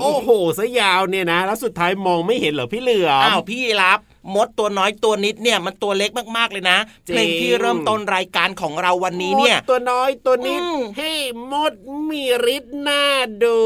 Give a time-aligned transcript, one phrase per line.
[0.00, 3.98] โอ้โหซะยาวเนี่ยนะ แล้วสุดท้ายมองไม่เห็นเหรอพี่เหลืออ้าวพี่รับ
[4.34, 11.12] มดตัวน้อยตัวนิดเนี่ยมันตัวเล็กมากๆเลยนะจริงเพลงที่เริ่มต้นรายการของเราวันนี้เนี่ยมดตัวน้อยตัวนิดอืมให้
[11.52, 11.72] มด
[12.10, 12.22] มี
[12.56, 13.04] ฤทธิ์น่า
[13.42, 13.58] ดู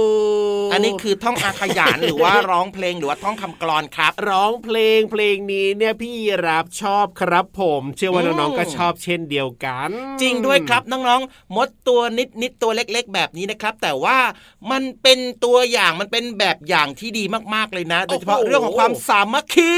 [0.73, 6.13] อันนี้คือท่องอาขยานหรือว่าร้องเพลงหรือว่าท่องคำกลอนครับ ร้องเพลงเพลงนี้เนี่ยพี่
[6.47, 14.19] รับชอบครับผม เชื่อว่าอืมน้องๆก็ชอบเช่นเดียวกัน จริงด้วยครับน้องๆมดตัวนิดนิดๆตัวเล็ก ๆ แบบนี้นะครับ แต่ว่า
[14.71, 19.75] มันเป็นตัวอย่างมันเป็นแบบอย่างที่ดีมากๆเลยนะโดยเฉพาะเรื่องของความสามัคคี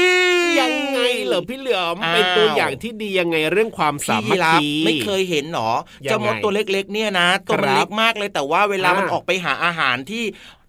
[0.59, 5.71] ยังไงเหรอพี่เหลือมอ้าวเป็นตัวอย่างที่ดียังไงเรื่องความสามัคพี่รับคีไม่เคยเห็นหรอ
[6.05, 10.23] ยังไงเจ้ามดตัวเล็กๆเนี่ยนะตัวมันครับเล็กมากเลยแต่ว่าเวลาอ่ามัมันออกไปหาอาหารที่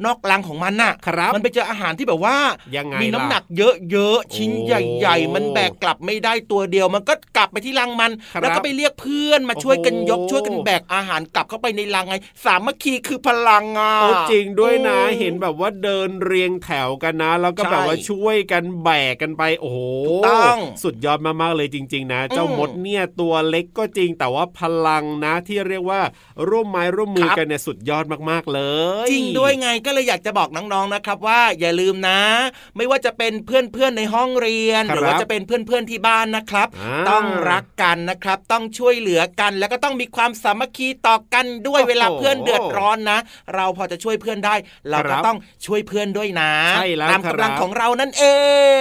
[0.06, 2.36] นอกรังของมันน่ะครับมันไปเจออาหารที่แบบว่า
[2.76, 4.66] ยังไงมีน้ำล่ะหนักเยอะๆชิ้นโอ้
[4.98, 12.14] ใหญ่ ๆ มันแบกกลับไม่ได้ตัวเดียว มันก็กลับไปที่รังมันครับแล้วก็ไปเรียกเพื่อนมาช่วยกันยกโอ้โหช่วยกันแบกอาหารกลับเข้าไปในรังไง
[12.44, 19.78] สามัคคีคือพลังอะเอาจริงด้วยนะอืมเห็นแบบว่าเดินเรียงแถวกันนะ แล้วก็ใช่แบบว่าช่วยกันแบกกันไปโอ้โห
[20.08, 26.00] ถูกต้องสุดยอดมากๆเลยจริง ๆ นะ เจ้าอืมมดเนี่ยตัวเล็กก็จริง แต่ว่าพลังนะที่เรียกว่า
[26.48, 28.60] ร่วมไม้ร่วมมือครับกันเนี่ยสุดยอดมากๆเล
[29.04, 32.20] ย จริงด้วยไงก็เลยอยากจะบอกน้องๆนะครับ ว่าอย่าลืมนะ
[32.76, 43.18] ไม่ว่าจะเป็นเพื่อนๆในห้องเรียนครับหรือว่าจะเป็นเพื่อนๆที่บ้านนะครับอ่าต้องรักกันนะครับ ต้องช่วยเหลือกัน แล้วก็ต้องมีความสามัคคีต่อกันด้วยโอ้โหเวลาเพื่อนเดือดร้อนนะ
[43.54, 44.54] เราพอจะช่วยเพื่อนได้
[44.88, 48.24] เราครัก็บต้องช่วยเพื่อนด้วยนะใช่แล้วตามครับกำลังของเรานั่นเอ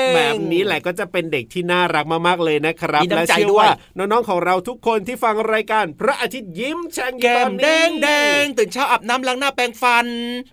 [0.09, 8.07] งแบบนี้แหละก็จะเป็นเด็กที่น่ารักมากๆเลยนะครับมีน้ำและใจเชื่อด้วยว่าน้องๆของเราทุกคนที่ฟังรายการพระอาทิตย์ยิ้มแฉ่งอยู่แก้ตอมนแดนี้งแด
[8.41, 10.07] งตื่นเช้าอาบน้ำล้างหน้าแปรงฟัน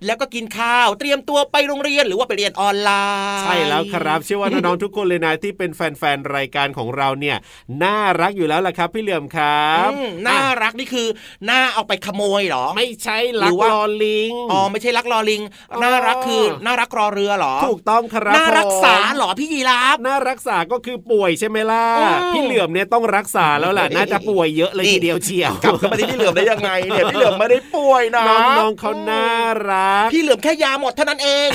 [0.06, 2.90] แล้วก็กินข้าว เตรียมตัวไปโรงเรียนหรือว่าไปเรียนออนไล
[3.36, 7.36] น์ ใช่แล้วครับ เชื่อว่าน้องๆทุกคนเลยนะที่เป็นแฟนๆรายการของเราเนี่ย
[7.82, 11.06] น่ารักอยู่แล้วล่ะครับ พี่เหลื่อมครับอืมน่าอะรักนี่คือ
[11.50, 28.24] น่าเอาไปขโมยเหรอ ไม่ใช่หลัรืกอว่าลอลิงอ๋อไม่ใช่รักรอลิงอ๋อน่ารักคือน่ารักรอเรือเหรอ ถูกต้องครับน่ารักษาผมเหรอพี่ยีราฟน่ารักษาก็คือป่วยใช่ไหมล่ะอืมพี่เหลื่อมเนี่ยต้องรักษาแล้วล่ะน่าจะป่วยเยอะเลยนี่ทีเดียวเชียวกลับเข้ามาที่พี่เหลือมได้ยังไงเนี่ยพี่เหลือมไม่ได้ป่วยนะ
[28.58, 29.26] น้องๆเขาน่า
[29.70, 31.48] รักพี่เหลือมแค่ยาหมดเท่านั้นเอง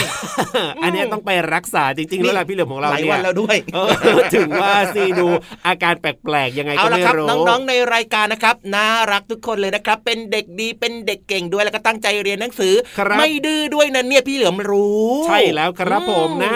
[0.84, 3.78] อันเนี้ยต้องไปรักษาจริงๆแล้วล่ะพี่เหลือมของเราหลายเนี่ยวันแล้วด้วยเอ
[4.18, 5.28] อถึงว่าซีดู
[5.68, 16.52] อาการแปลกๆยังไงเอาก็ละไม่ครับรู้น้องๆในรายการนะครับน่ารักทุกคนเลยนะครับ เป็นเด็กดีเป็นเด็กเก่งด้วยแล้วก็ตั้งใจเรียนหนังสือครับไม่ดื้อด้วยนะเนี่ยพี่เหลือมรู้ ใช่แล้วครับผมนะ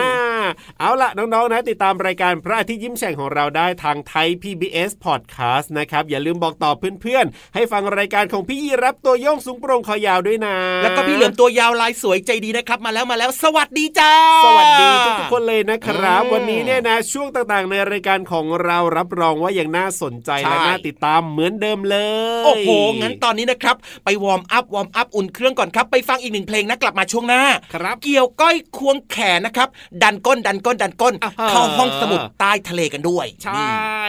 [0.79, 6.71] เอาล่ะน้องๆนะติดตามรายการพระอาทิตย์ยิ้มแฉ่งของเราได้ทางไทย PBS Podcast นะครับอย่าลืมบอกต่อ
[7.01, 14.13] เพื่อนๆ ให้ฟังรายการของพี่ยีราฟตัวโยงสูงโปร่งคอยาวด้วยนะ แล้วก็พี่เหลือมตัวยาวลายสวยใจดีนะครับ มาแล้วมาแล้ว สวัสดีจ้า
[14.45, 14.87] สวัสดี
[15.19, 21.97] ทุกๆคนเลยนะครับอืมวันนี้เนี่ยนะช่วงต่างๆ ในรายการของเรารับรองว่ายังน่าสนใจใช่และน่าติดตามเหมือนเดิมเล
[22.41, 22.69] ย โอ้โห
[23.01, 23.75] งั้นตอนนี้นะครับ
[24.05, 27.43] ไป warm up warm up อุ่นเครื่องก่อนครับไปฟังอีกหนึ่งเพลงนะกลับมาช่วงหน้า
[27.73, 29.67] ครับเกี่ยวก้อยควงแขนนะครับ
[30.03, 34.03] ดันก้นดันก้นดันก้นอ่าฮะเข้าห้องสมุดใต้ทะเลกันด้วย ใช่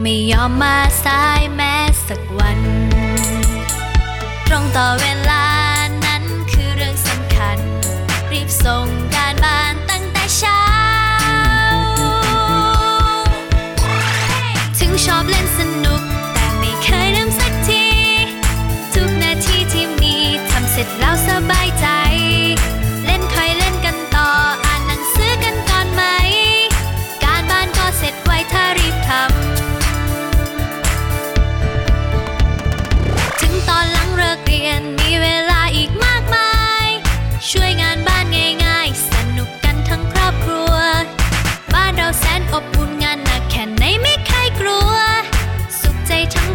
[0.00, 1.74] ไม่ยอมมาสายแม้
[2.06, 2.60] สักวัน
[4.46, 5.43] ตรงต่อเวลา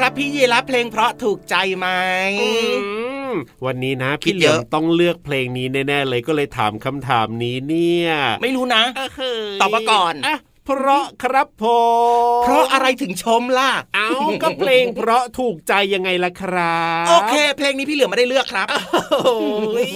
[0.00, 1.86] ครับ พี่ยีรับเพลงเพราะถูกใจไหม
[2.40, 2.50] อื
[3.30, 3.32] ม
[3.64, 8.10] วันนี้นะคิพี่ดเหลีเยยมอะต้องเลือกเพลงนี้แน่ๆเลยก็เลยถามคำถามนี้เนี่ย
[8.42, 8.82] ไม่รู้นะ
[9.16, 10.36] เฮ้ยตอบมาก่อนะ
[10.72, 11.64] เพราะครับผ
[12.40, 14.10] มเพราะอะไรถึงชมล่ะ เอา
[14.42, 18.66] ก็เพลงเพราะถูกใจยังไงล่ะครับโอเค เพลงนี้พี่เหลือไม่ได้เลือกครับ
[19.24, 19.38] โอ้
[19.88, 19.90] ย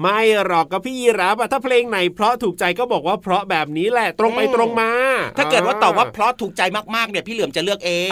[0.00, 4.90] ไม่หรอกก็พี่ยีรับอะถ้าเพลงไหนเพราะถูกใจก็บอกว่าเพราะแบบนี้แหละตรงไปอืมตรงมา
[5.36, 6.62] ถ้าเกิดว่าตอบว่าเพราะถูกใจ
[6.94, 8.10] มากๆเนี่ยพี่เหลือมจะเลือกเอง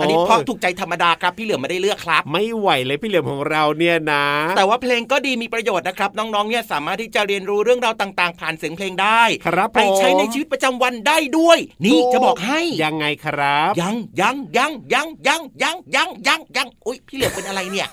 [0.00, 17.88] อันนี้เพราะถูกใจธรรมดาครับพี่เหลือมไม่ได้เลือกครับ ไม่ไหวเลยพี่เหลือมของเราเนี่ยนะ แต่ว่าเพลงก็ดีมีประโยชน์นะครับ น้องๆเนี่ยสามารถที่จะเรียนรู้เรื่องราวต่าง ๆ ผ่านเสียงเพลงได้ครับไปใช้ในชีวิตประจำวันได้ด้วย นี่จะบอกให้ยังไงครับ ยังยังยังยังยังยังยังยังยังอุ้ยพี่เหลือเป็นอะไรเนี่ย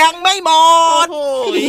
[0.00, 0.50] ยังไม่หม
[1.04, 1.28] ดโอ้
[1.60, 1.62] ย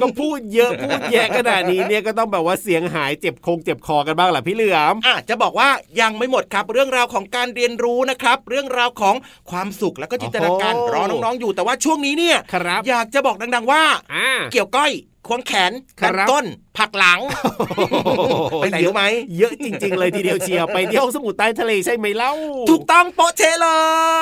[0.00, 5.68] ก็พูดเยอะพูดแยะขนาดนี้เนี่ยก็ต้องแบบว่าเสียงหายเจ็บคงเจ็บคอกันบ้างแหละพี่เหลือมอะจะบอกว่า
[6.00, 9.14] ยังไม่หมดครับ เรื่องราวของการเรียนรู้นะครับ เรื่องราวของ
[9.50, 13.82] ความสุขแล้วก็จินตนาการโอ้โหรอน้องๆอยู่แต่ว่าช่วงนี้เนี่ยครับอยากจะบอกดัง ๆว่า
[14.14, 14.92] อ่าเกี่ยวก้อย
[15.26, 16.46] ควงแขนครับดันก้น
[16.78, 17.20] ผักหลัง
[18.60, 19.04] ไปไหนรู้ไหม
[19.38, 22.32] เยอะจริง ๆ เลยทีเดียวเชียวไปที่ห้องสมุดใต้ทะเลใช่ไหมเล่า
[22.70, 23.68] ถูกต้องโป๊ะเชะเล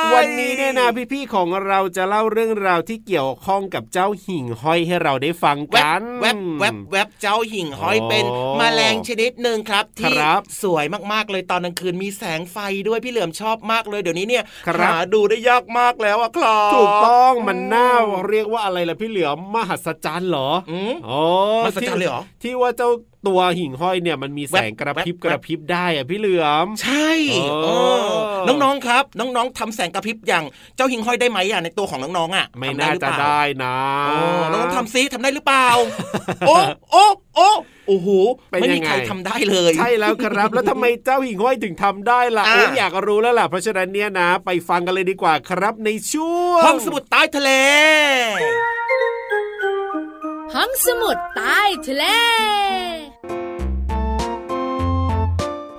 [0.08, 8.24] ย วันนี้เนี่ยนะพี่ๆของเราจะเล่าเรื่องราวที่เกี่ยวข้องกับเจ้าหิ่งห้อยให้เราได้ฟังแวกับนแวบแวบแวบเจ้าหิ่งห้อยโอ้เป็น
[8.56, 12.56] แมลงชนิดหนึ่งครับ ที่ครับสวยมากๆเลยตอนกลางคืนมีแสงไฟ
[12.88, 17.90] ด้วยพี่เหลือมชอบมากเลยเดี๋ยวนี้เนี่ยครับหาดูได้ยากมากแล้วอะครับถูกต้องมันน่า
[18.28, 21.18] เรียกว่าอะไรล่ะพี่เหลือมมหัศจรรย์เหรออืมโอ้
[21.64, 22.90] มหัศจรรย์เลยเหรอที่ว่าเจ้า
[23.28, 27.10] ตัวหิ่งห้อยเนี่ยมันมีแสงแวบกระพริบแวบกระพริบได้อะพี่เหลือม ใช่
[27.64, 27.72] โอ้
[28.44, 30.44] เออน้องๆครับ น้องๆทำแสงกระพริบอย่าง
[30.76, 33.76] เจ้าหิ่งห้อยได้ไหมอะในตัวของน้องๆอะไม่ทำน่าหรือจะเปล่ได้นะ
[34.06, 34.16] โอ้
[34.52, 35.68] น้องๆทำซิทำได้หรือเปล่า
[36.46, 36.56] โอ้
[36.92, 37.04] โอ้
[37.36, 37.48] โอ้
[37.88, 38.08] โอ้โห
[38.50, 47.50] เป็นไม่ยัมีงไงใครทำได้เลย ใช่แล้วครับ แล้วทำไมเจ้าหิ่งห้อยถึงทำได้ล่ะอะโอ้ยอยากรู้แล้วล่ะเพราะฉะนั้นเนี่ยนะ ไปฟังกันเลยดีกว่าครับในช่วงห้องสมุดใต้ทะเล
[50.54, 52.04] ห้องสมุดใต้ทะเล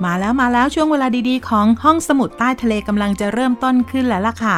[0.04, 4.56] มาแล้วมาแล้วช่วงเวลาดีๆ ของห้องสมุดใต้ทะเลกำลังจะเริ่มต้นขึ้นแล้วล่ะค่ะ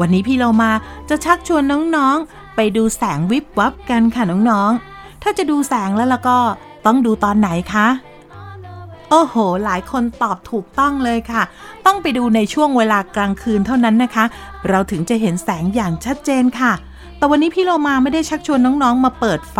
[0.00, 0.70] วันนี้พี่เรามา
[1.08, 1.62] จะชักชวน
[1.96, 6.38] น้องๆ ไปดูแสงวิบวับกันค่ะน้องๆ ถ้าจะดูแสงแล้วล่ะก็
[6.86, 7.88] ต้องดูตอนไหนคะ
[9.10, 11.42] โอ้โห หลายคนตอบถูกต้องเลยค่ะ
[11.86, 14.24] ต้องไปดูในช่วงเวลากลางคืนเท่านั้นนะคะ
[14.68, 16.72] เราถึงจะเห็นแสงอย่างชัดเจนค่ะ
[17.20, 19.58] แต่วันนี้พี่โลมาไม่ได้ชักชวนน้องๆ มาเปิดไฟ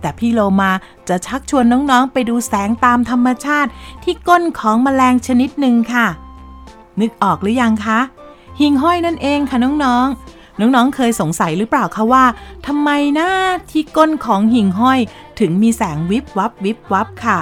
[0.00, 0.70] แต่พี่โลมา
[1.08, 3.70] จะชักชวนน้องๆ ไปดูแสงตามธรรมชาติ
[4.02, 6.06] ที่ก้นของแมลงชนิดหนึ่งค่ะ
[7.00, 8.00] นึกออกหรือยังคะ
[8.60, 12.24] หิ่งห้อยนั่นเองค่ะน้องๆน้องๆ เคยสงสัยหรือเปล่าคะว่า
[12.66, 13.28] ทำไมนะ
[13.70, 15.00] ที่ก้นของหิ่งห้อย
[15.40, 17.38] ถึงมีแสงวิบวับวิบวับค่ะ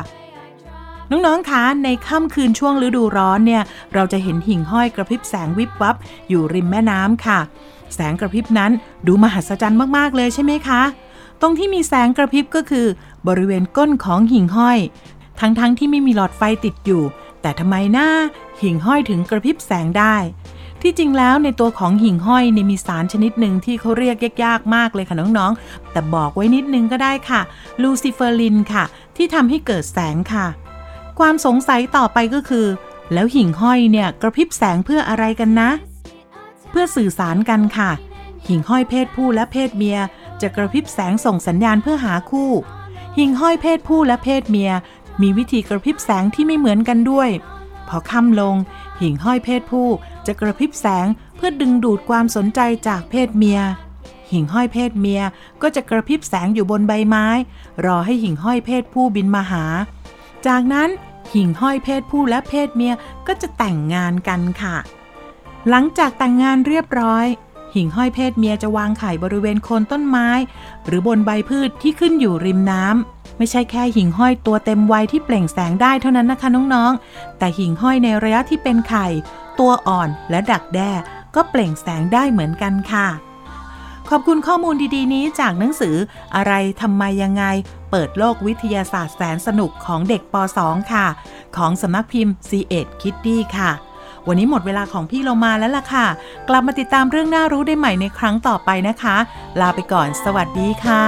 [1.11, 3.63] น้องๆ คะ ในค่ำคืนช่วงฤดูร้อนเนี่ย
[3.95, 5.97] เราจะเห็นหิ่งห้อยกระพริบแสงวิบวับ
[6.29, 7.41] อยู่ริมแม่น้ำค่ะ
[7.95, 8.73] แสงกระพริบนั้น
[9.07, 10.83] ดูมหัศจรรย์มากๆเลยใช่ไหมคะ
[11.41, 12.87] ตรงที่มีแสงกระพริบก็คือ
[13.29, 14.79] บริเวณก้นของหิ่งห้อย
[15.41, 17.03] ทั้งๆทที่ไม่มีหลอดไฟติดอยู่
[17.43, 18.09] แต่ทำไมหน้า
[18.61, 20.17] หิ่งห้อยถึงกระพริบแสงได้
[20.83, 27.41] ที่จริงแล้วในตัวของหิ่งห้อยเนี่ยมีสารชนิดหนึ่งที่เขาเรียกยากๆมากเลยค่ะน้องๆ แต่บอกไว้นิดนึงก็ได้ค่ะ
[27.83, 28.85] ลูซิเฟอรินค่ะ
[29.17, 30.47] ที่ทำให้เกิดแสงค่ะ
[31.19, 32.67] ความสงสัยต่อไปก็คือ
[33.13, 35.71] แล้วหิ่งห้อยเนี่ยกระพริบแสงเพื่ออะไรกันนะ
[36.73, 37.91] เพื่อสื่อสารกันค่ะ
[38.47, 39.99] หิ่งห้อยเพศผู้และเพศเมีย
[40.41, 42.51] จะกระพริบแสงส่งสัญญาณเพื่อหาคู่
[43.19, 44.71] หิ่งห้อยเพศผู้และเพศเมีย
[45.23, 47.29] มีวิธีกระพริบแสงที่ไม่เหมือนกันด้วย
[47.89, 48.57] พอค่ำลง
[49.01, 49.89] หิ่งห้อยเพศผู้
[50.27, 53.61] จะกระพริบแสงเพื่อดึงดูดความสนใจจากเพศเมีย
[54.31, 55.23] หิ่งห้อยเพศเมีย
[55.63, 57.27] ก็จะกระพริบแสงอยู่บนใบไม้
[57.85, 59.65] รอให้หิ่งห้อยเพศผู้บินมาหา
[60.47, 60.89] จากนั้น
[61.35, 62.95] หิ่งห้อยเพศผู้และเพศเมีย
[63.27, 64.77] ก็จะแต่งงานกันค่ะ
[65.71, 67.27] หลังจากแต่งงานเรียบร้อย
[67.75, 70.29] หิ่งห้อยเพศเมียจะวางไข่บริเวณโคนต้นไม้
[70.87, 79.07] หรือบนใบพืชที่ขึ้นอยู่ริมน้ำไม่ใช่แค่หิ่งห้อยตัวเต็มวัยที่เปล่งแสงได้เท่านั้นนะคะน้องๆ แต่หิ่งห้อยในระยะที่เป็นไข่
[79.59, 80.93] ตัวอ่อนและดักแด้
[81.35, 83.09] ก็เปล่งแสงได้เหมือนกันค่ะ
[84.11, 85.97] ขอบคุณข้อมูลดีๆ นี้จากหนังสือ
[86.37, 87.45] อะไรทำไมยังไง
[87.91, 91.07] เปิดโลกวิทยาศาสตร์แสนสนุกของเด็กป .2 ค่ะ
[91.57, 93.71] ของสำนักพิมพ์ c ีเอ็ดคิตตี้ค่ะ
[94.29, 96.07] วันนี้หมดเวลาของพี่เรามาแล้วล่ะค่ะ
[96.49, 99.17] กลับมาติดตามเรื่องน่ารู้ได้ใหม่ในครั้งต่อไปนะคะ
[99.61, 101.05] ลาไปก่อน สวัสดีค่ะ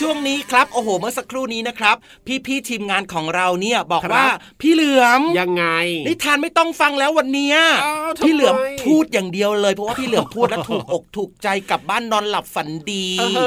[0.00, 1.96] ช่วงนี้ครับโอ้โหเมื่อสักครู่นี้นะครับ
[2.46, 4.28] พี่ๆทีมงานของเราเนี่ยบอกครับว่า
[4.60, 5.64] พี่เหลือมยังไง
[6.06, 8.54] นิทานไม่ต้องฟังแล้ววันเนี้ยอ้าวทำไมพี่เหลือม
[8.86, 13.40] พูดอย่างเดียวเลยเพราะว่าพี่เหลือมพูดแล้วถูกอกถูกใจกลับบ้านนอนหลับฝันดีเอ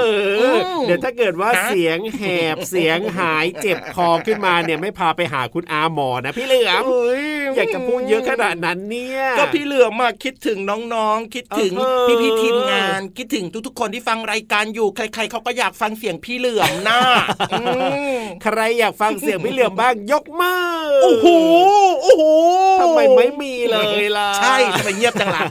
[0.52, 0.56] อ
[0.88, 2.24] เดี๋ยวถ้าเกิดว่าฮะเสียงแห
[2.56, 10.58] บเสียงหายเจ็บคอขึ้นมาเนี่ยไม่พาไปหาคุณอาหมอนะพี่เหลือมเอ้ยอยากจะพูดเยอะขนาดนั้นเนี่ยก็พี่เหลือมมาคิดถึง
[10.94, 17.00] น้องๆ คิดถึงเออพี่ๆทีมงาน คิดถึงทุกๆคนที่ฟังรายการอยู่ใครๆเขาก็อยากฟังเสียงพี่เหลือมน่า
[17.54, 17.64] อื
[18.16, 20.62] มใครอยากฟังเสียงพี่เหลือมบ้างยกมือ
[21.04, 21.28] โอ้โห
[22.02, 22.24] โอ้โห
[22.82, 25.42] ทำไมไม่มีเลยล่ะใช่ทำไมเงียบจังล่ะ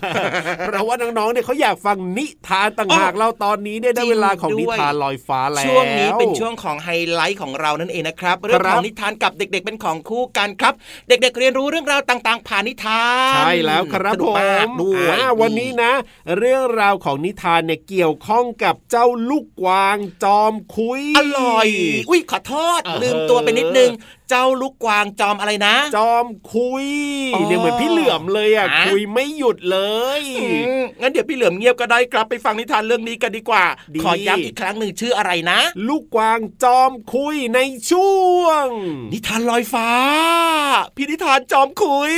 [0.66, 10.74] เพราะว่าน้องๆเนี่ยเขาอยากฟังนิทานต่างหากอ๋อเราตอนนี้เนี่ยได้เวลาของจรินิงด้วยทานลอยฟ้าแล้วช่วงนี้เป็นช่วงของไฮไลท์ของเรานั่นเองนะครับเรื่องของนิทานกับเด็ก ๆ เป็นของคู่กันครับ
[11.08, 15.92] เด็ก ๆ เรียนรู้เรื่องราวต่าง ๆ ผ่านนิทานใช่แล้วครับสนุผกมากมด้วยอ่าวันนี้นะ
[16.38, 21.68] เรื่องราวของนิทานเนี่ยเกี่ยวข้องกับเจ้าลูกกวางจอมคุยอร่อย
[22.08, 23.90] อุ้ยขอโทษเออลืมตัวไปนิดนึง
[24.30, 26.88] เจ้าลูกกวางจอมอะไรนะ จอมคุย
[27.34, 29.78] อ๋อเนี่ยเหมือนพี่เหลือมเลยอะฮะคุยไม่หยุดเล
[30.20, 30.46] ยอื
[30.80, 35.58] มงั้นเดี๋ยวพี่เหลือมเงียบก็ได้ครับไปฟังนิทานเรื่องนี้กันดีกว่าดีขอย้ำอีกครั้งหนึ่งชื่ออะไรนะ
[35.88, 37.58] ลูกกวางจอมคุยใน
[37.90, 38.66] ช่วง
[39.12, 39.90] นิทานลอยฟ้า
[40.96, 42.14] พี่นิทานจอมคุย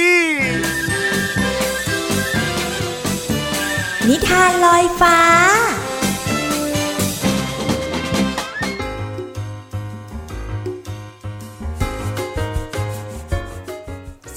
[4.08, 5.16] นิทานลอยฟ้า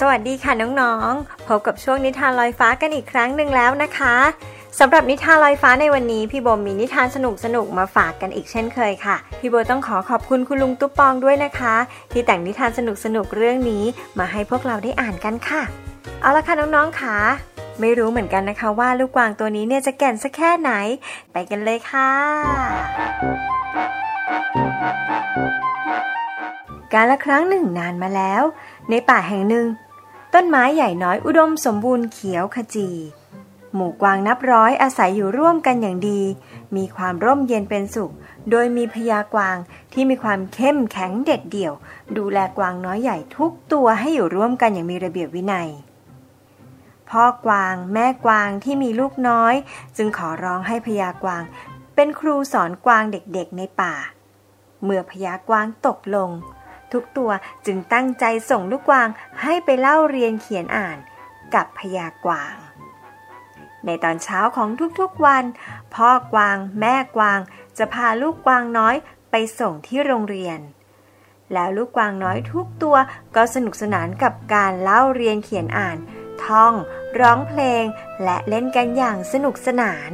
[0.02, 4.16] สวัสดีค่ะน้องๆ พบกับช่วงนิทานลอยฟ้ากันอีกครั้งหนึ่งแล้วนะคะ
[4.80, 7.18] สำหรับนิทานลอยฟ้าในวันนี้พี่โบมีนิทานส
[7.56, 11.76] นุกๆมาฝากกันอีกเช่นเคยค่ะ พี่โบต้องขอขอบคุณคุณลุงตุ๊ปปองด้วยนะคะ
[12.12, 12.80] ที่แต่งนิทานส
[13.16, 13.84] นุกๆเรื่องนี้
[14.20, 15.62] มาให้พวกเราได้อ่านกันค่ะ
[16.22, 17.16] เอาละค่ะน้องๆค่ะ
[17.80, 20.72] ไม่รู้เหมือนกันนะคะว่าลูกกวางตัวนี้เนี่ยจะแก่นสักแค่ไหน
[21.32, 22.10] ไปกันเลยค่ะ
[26.94, 28.44] การละครั้งหนึ่งนานมาแล้ว
[28.90, 29.68] ในป่าแห่งหนึ่ง
[30.34, 32.89] ต้นไม้ใหญ่น้อยอุดมสมบูรณ์เขียวขจี
[33.74, 36.22] หมู่กวางนับร้อยอาศัยอยู่ร่วมกันอย่างดี
[36.76, 38.13] มีความร่มเย็นเป็นสุข
[38.50, 39.58] โดยมีพญากวาง
[39.94, 41.74] ที่มีความเข้มแข็งเด็ดเดี่ยว
[42.18, 45.70] ดูแลกวางน้อยใหญ่ทุกตัวให้อยู่ร่วมกันอย่างมีระเบียบวินัย
[47.10, 49.54] พ่อกวางแม่กวางที่มีลูกน้อย
[49.98, 51.44] จึงขอร้องให้พญากวาง
[51.96, 53.96] เป็นครูสอนกวางเด็กๆในป่า
[54.84, 56.30] เมื่อพญากวางตกลง
[56.93, 57.32] ทุกตัว
[57.65, 59.10] จึงตั้งใจส่งลูกกวาง
[59.41, 60.97] ให้ไปเล่าเรียนเขียนอ่าน
[61.54, 62.56] กับพญากวาง
[63.86, 65.43] ในตอนเช้าของทุกๆวัน
[65.95, 67.39] พ่อกวางแม่กวาง
[67.78, 68.95] จะพาลูกกวางน้อย
[69.32, 70.60] ไปส่งที่โรงเรียน
[71.54, 72.97] แล้วลูกกวางน้อยทุกตัว
[73.36, 75.97] ก็สนุกสนานกับการเล่าเรียนเขียนอ่าน
[76.43, 76.73] ท่อง
[77.19, 77.84] ร้องเพลง
[78.23, 80.12] และเล่นกันอย่างสนุกสนาน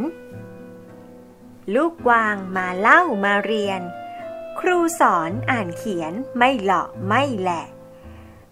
[1.76, 3.82] ลูกกวางมาเล่ามาเรียน
[4.68, 7.66] ครูสอนอ่านเขียนไม่หลอกไม่แหละ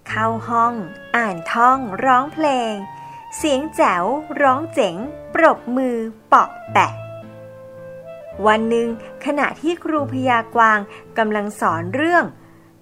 [0.08, 0.74] เข้าห้อง
[1.18, 2.74] อ่านท่องร้องเพลง
[3.38, 4.06] เสียงแจ๋ว
[4.42, 4.96] ร้องเจ๋ง
[5.34, 5.98] ปรบมือ
[6.28, 6.92] เปาะแปะ
[8.46, 8.88] วันหนึ่ง
[9.26, 10.80] ขณะที่ครูพยากวาง
[11.18, 12.26] กำลังสอนเรื่อง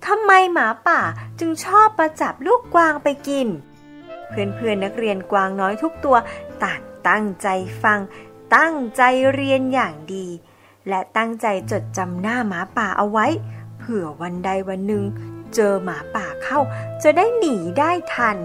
[0.08, 1.02] ทำไมหมาป่า
[1.40, 3.48] จึงชอบมาจับลูกกวางไปกิน
[4.28, 6.18] เพื่อนๆนักเรียนกวางน้อยทุกตัว
[6.64, 7.48] ต่างตั้งใจ
[7.84, 8.00] ฟัง
[8.56, 9.02] ตั้งใจ
[9.34, 10.28] เรียนอย่างดี
[10.90, 13.28] และตั้งใจจดจำหน้าหมาป่าเอาไว้
[13.78, 15.04] เผื่อวันใดวันหนึ่ง
[15.56, 16.60] เจอหมาป่าเข้า
[17.04, 18.38] จะได้หนีได้ทัน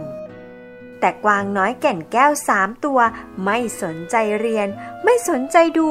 [1.00, 2.98] แต่กวางน้อยแก่นแก้วสามตัว
[3.44, 4.68] ไม่สนใจเรียน
[5.04, 5.86] ไม่สนใจดู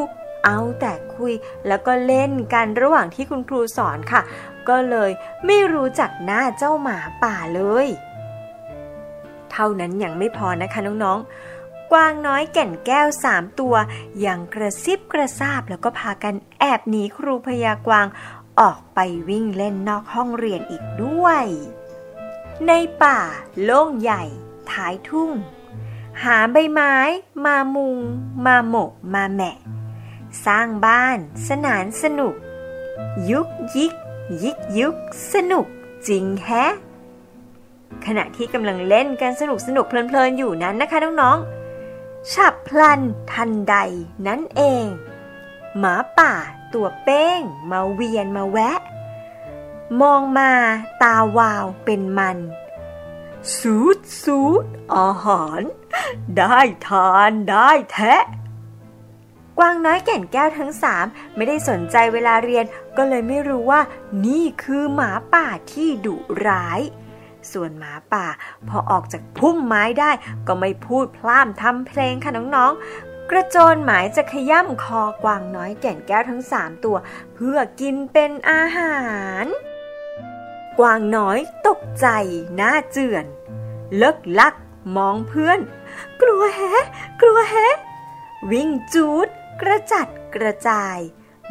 [0.45, 1.33] เอาแต่คุย
[1.67, 4.21] แล้วก็เล่นกันระหว่างที่คุณครูสอนค่ะ
[4.69, 5.11] ก็เลย
[5.45, 7.87] ไม่รู้จักหน้าเจ้าหมาป่าเลย
[9.51, 11.54] เท่านั้นยังไม่พอนะคะน้องๆ
[11.95, 13.75] วางน้อยแก่นแก้วสามตัว
[14.25, 18.07] ยังกระซิบกระซาบแล้วก็พากันแอบหนีครูพยากวาง
[18.59, 21.45] ออกไปวิ่งเล่นนอกห้องเรียนอีกด้วย
[22.67, 22.71] ใน
[23.03, 23.19] ป่า
[23.63, 24.23] โล่งใหญ่
[24.71, 25.31] ท้ายทุ่ง
[26.23, 26.95] หาใบไม้
[27.45, 27.97] มามุง
[28.45, 29.57] มาหมก มาแหมะ
[30.45, 32.35] สร้างบ้าน สนานสนุก
[33.29, 33.93] ยุกยิก
[34.43, 34.95] ยิกยุก
[35.33, 35.65] สนุก
[36.07, 36.73] จริงแฮะ
[38.05, 41.54] ขณะที่กำลังเล่นกันสนุกสนุกเพลินๆอยู่นั้นนะคะน้องๆ
[42.33, 43.75] ฉับพลันทันใด
[44.27, 44.87] นั่นเอง
[45.77, 46.33] หมาป่า
[46.73, 48.79] ตัวเป้งมาเวียนมาแวะ
[50.01, 50.51] มองมา
[51.01, 52.37] ตาวาวเป็นมัน
[53.57, 55.61] สูดสูดอาหาร
[56.37, 58.23] ได้ทานได้แทะ
[59.57, 62.65] กวางน้อยแก่นแก้วทั้งสามไม่ได้สนใจเวลาเรียน
[62.97, 63.81] ก็เลยไม่รู้ว่า
[64.25, 66.15] นี่คือหมาป่าที่ดุ
[66.47, 66.81] ร้าย
[67.53, 68.27] ส่วนหมาป่า
[68.67, 70.11] พอออกจากพุ่มไม้ได้
[70.47, 76.97] ก็ไม่พูดพล่ามทำเพลงค่ะน้องๆ กระโจนหมายจะขย่ำคอกวางน้อยแก่นแก้วทั้งสามตัว
[77.35, 78.99] เพื่อกินเป็นอาหา
[79.43, 79.45] ร
[80.79, 82.07] กวางน้อยตกใจ
[82.55, 83.25] หน้าเจือน
[83.97, 84.53] เลิกลัก
[84.97, 85.59] มองเพื่อน
[86.21, 86.85] กลัวแฮะ
[87.21, 87.75] กลัวแฮะ
[88.51, 89.27] วิ่งจูด
[89.61, 90.97] กระจัดกระจาย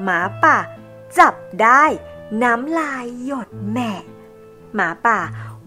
[0.02, 0.56] หมาป่า
[1.18, 1.84] จับได้
[2.42, 3.90] น้ำลายหยดแม่
[4.74, 5.18] หมาป่า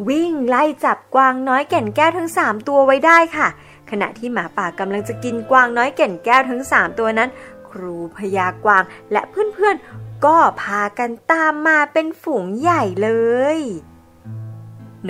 [0.10, 3.48] วิ่งไล่จับกวางน้อยแก่นแก้วทั้งสามตัวไว้ได้ค่ะ
[3.90, 7.30] ขณะที่หมาป่ากำลังจะกินกวางน้อยแก่นแก้วทั้งสามตัวนั้น
[7.70, 13.10] ครูพยากวางและเพื่อนๆ ก็พากันตามมาเป็นฝูงใหญ่เล
[13.58, 13.60] ย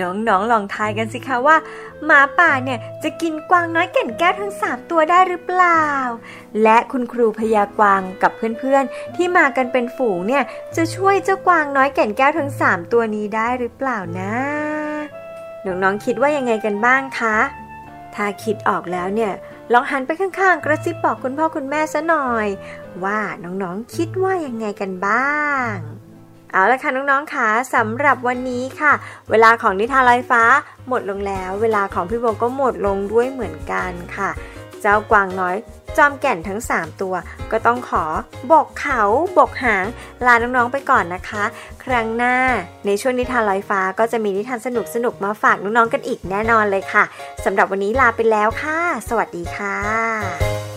[0.00, 1.56] น้องๆ ลองทายกันสิคะว่า
[2.04, 5.86] หมาป่าเนี่ยจะกินกวางน้อยแก่นแก้วทั้งสามตัวได้หรือเปล่า
[6.62, 10.42] และคุณครูพยากวางกับเพื่อนๆ ที่มากันเป็นฝูงเนี่ย
[10.76, 14.77] จะช่วยเจ้ากวางน้อยแก่นแก้วทั้งสามตัวนี้ได้หรือเปล่านะ
[15.68, 17.36] น้องๆคิดว่ายังไงกันบ้างคะ
[18.14, 19.32] ถ้าคิดออกแล้วเนี่ย
[19.72, 22.46] ลองหันไปข้างๆ กระซิบบอกคุณพ่อคุณแม่ซะหน่อย
[23.04, 25.38] ว่าน้องๆคิดว่ายังไงกันบ้า
[25.70, 25.72] ง
[26.52, 28.92] เอาละค่ะน้องๆค่ะสำหรับวันนี้ค่ะ
[29.30, 30.42] เวลาของนิทานลอยฟ้า
[30.88, 34.30] หมดลงแล้ว เวลาของพี่โบก็หมดลงด้วยเหมือนกันค่ะ
[34.82, 35.56] เจ้ากวางน้อย
[35.96, 37.14] จอมแก่นทั้ง 3 ตัว
[37.52, 38.04] ก็ต้องขอ
[38.50, 39.02] บกเขา
[39.38, 39.86] บกหาง
[40.26, 41.44] ลาน้องๆไปก่อนนะคะ
[41.84, 42.36] ครั้งหน้า
[42.86, 44.68] ในช่วงนิทานลอยฟ้าก็จะมีนิทานส
[45.04, 47.04] นุกๆมาฝากน้องๆกันอีกแน่นอนเลยค่ะ
[47.44, 50.67] สำหรับวันนี้ลาไปแล้วค่ะ สวัสดีค่ะ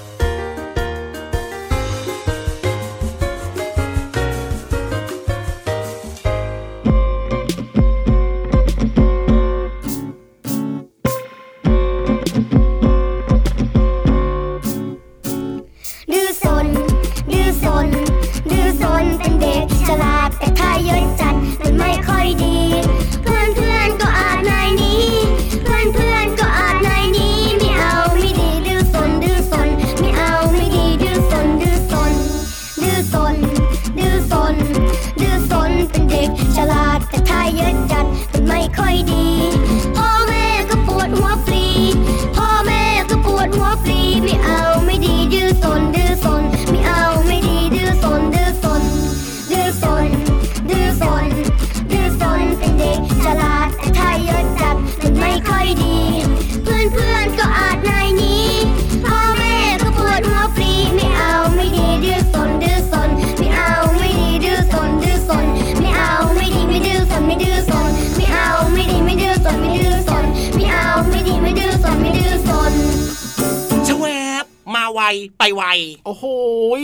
[75.12, 75.63] ไวไปไว
[76.06, 76.26] โอ้โห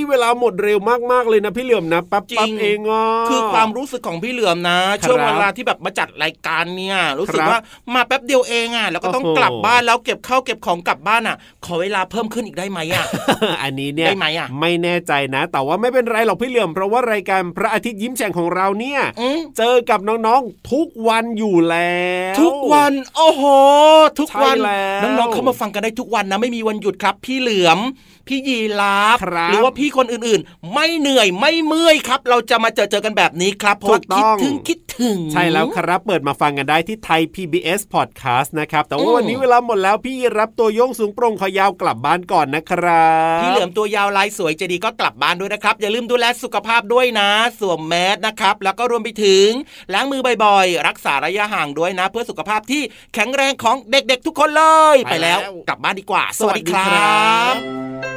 [0.10, 0.80] เวลาหมดเร็ว
[1.12, 7.62] มากๆเลยนะพี่เหลื่อมนะแป๊บจริปั๊บงเองอะคือความรู้สึกของพี่เหลือมนะครับช่วงเวลาที่แบบมาจัดรายการเนี่ยรู้สึกครับว่า
[7.96, 13.06] มาแป๊บเดียวเองอะแล้วก็ต้องโอ้โหกลับบ้านแล้วเก็บข้าวเก็บของกลับบ้านอะ ขอเวลาเพิ่มขึ้นอีกได้ไหมอะ
[13.64, 22.02] อันนี้เนี่ยได้ไหมอะไม่แน่ใจนะ แต่ว่าไม่เป็นไรหรอกพี่เหลื่อมเพราะว่ารายการพระอาทิตย์ยิ้มแฉ่งของเราเนี่ยอืมเจอกับน้องๆทุกวันอยู่แล้
[22.34, 23.44] ว ทุกวันโอ้โห
[24.20, 27.80] ทุกวันใช่แล้วน้องๆเข้ามาฟังกันได้ทุกวันนะไม่มีวันหยุดครับ พี่เหลือม
[28.30, 49.50] พี่ยีราฟครับหรือว่าพี่คนอื่นๆ ไม่เหนื่อยไม่เมื่อยครับ เราจะมาเจอเจอกันแบบนี้ครับเพราะว่าถูกต้คิดองถึงคิดถึง ใช่แล้วครับเปิดมาฟังกันได้ที่ไทย PBS Podcast นะครับ แต่อืว่ามวันนี้เวลาหมดแล้วพี่รับตัวโยงสูงโปร่งคอยาวกลับบ้านก่อนนะครับพี่เหลือมตัวยาวลายสวยใจะดีก็กลับบ้านด้วยนะครับ อย่าลืมดูแลสุขภาพด้วยนะ สวมแมสนะครับ แล้วก็รวมไปถึง
[49.94, 52.82] ล้างมือบ่อยๆ รักษาระยะห่างด้วยนะ เพื่อสุขภาพที่
[53.14, 54.64] แข็งแรงของเด็กๆ ทุกคนเล
[54.96, 58.17] ย ไปแล้วกลับบ้านดีกว่า สวัสดีครับ